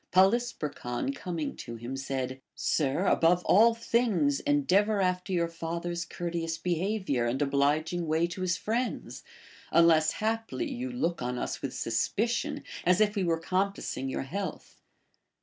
Poly 0.11 0.39
sperchon 0.39 1.13
coming 1.15 1.55
to 1.57 1.75
him 1.75 1.95
said: 1.95 2.41
Sir, 2.55 3.05
above 3.05 3.45
all 3.45 3.75
things 3.75 4.41
en 4.47 4.63
deavor 4.63 4.99
after 4.99 5.31
your 5.31 5.47
father 5.47 5.91
s 5.91 6.05
courteous 6.05 6.57
behavior 6.57 7.25
and 7.27 7.39
obliging 7.39 8.07
way 8.07 8.25
to 8.25 8.41
his 8.41 8.57
friends, 8.57 9.21
unless 9.69 10.13
haply 10.13 10.73
you 10.73 10.91
look 10.91 11.21
on 11.21 11.37
us 11.37 11.61
with 11.61 11.75
sus 11.75 12.09
picion 12.17 12.63
as 12.83 12.99
if 12.99 13.15
we 13.15 13.23
were 13.23 13.37
compassing 13.37 14.09
your 14.09 14.23
health. 14.23 14.81